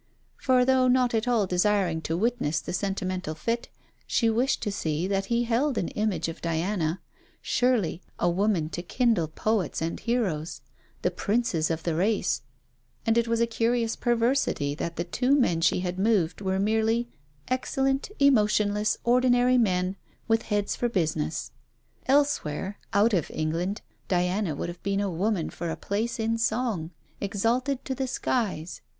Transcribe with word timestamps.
For 0.37 0.65
though 0.65 0.87
not 0.87 1.13
at 1.13 1.27
all 1.27 1.45
desiring 1.45 2.01
to 2.09 2.17
witness 2.17 2.59
the 2.59 2.73
sentimental 2.73 3.35
fit, 3.35 3.69
she 4.07 4.31
wished 4.31 4.63
to 4.63 4.71
see 4.71 5.05
that 5.05 5.25
he 5.25 5.43
held 5.43 5.77
an 5.77 5.89
image 5.89 6.27
of 6.27 6.41
Diana: 6.41 6.99
surely 7.39 8.01
a 8.17 8.27
woman 8.27 8.67
to 8.69 8.81
kindle 8.81 9.27
poets 9.27 9.79
and 9.79 9.99
heroes, 9.99 10.61
the 11.03 11.11
princes 11.11 11.69
of 11.69 11.83
the 11.83 11.93
race; 11.93 12.41
and 13.05 13.15
it 13.15 13.27
was 13.27 13.39
a 13.39 13.45
curious 13.45 13.95
perversity 13.95 14.73
that 14.73 14.95
the 14.95 15.03
two 15.03 15.35
men 15.35 15.61
she 15.61 15.81
had 15.81 15.99
moved 15.99 16.41
were 16.41 16.57
merely 16.57 17.07
excellent, 17.47 18.09
emotionless, 18.17 18.97
ordinary 19.03 19.59
men, 19.59 19.97
with 20.27 20.41
heads 20.49 20.75
for 20.75 20.89
business. 20.89 21.51
Elsewhere, 22.07 22.79
out 22.91 23.13
of 23.13 23.29
England, 23.29 23.81
Diana 24.07 24.55
would 24.55 24.67
have 24.67 24.81
been 24.81 24.99
a 24.99 25.11
woman 25.11 25.51
for 25.51 25.69
a 25.69 25.75
place 25.77 26.17
in 26.19 26.39
song, 26.39 26.89
exalted 27.19 27.85
to 27.85 27.93
the 27.93 28.07
skies. 28.07 28.81